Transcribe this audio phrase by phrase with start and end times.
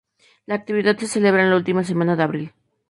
[0.47, 2.53] La actividad se celebra en la última semana de abril.